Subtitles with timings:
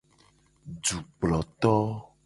[0.85, 1.73] Dukploto.